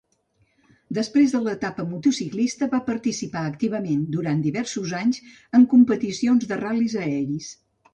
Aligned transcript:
Després 0.97 1.35
de 1.35 1.41
l'etapa 1.47 1.85
motociclista, 1.91 2.69
va 2.73 2.81
participar 2.89 3.45
activament 3.53 4.03
durant 4.19 4.45
diversos 4.49 4.99
anys 5.05 5.25
en 5.61 5.73
competicions 5.79 6.53
de 6.55 6.63
ral·lis 6.69 7.03
aeris. 7.09 7.57